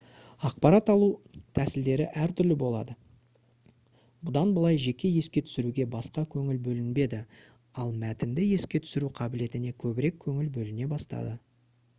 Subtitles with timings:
[0.47, 1.07] ақпарат алу
[1.57, 2.95] тәсілдері әртүрлі болды
[4.29, 7.21] бұдан былай жеке еске түсіруге баса көңіл бөлінбеді
[7.85, 11.41] ал мәтінді еске түсіру қабілетіне көбірек көңіл бөліне бастады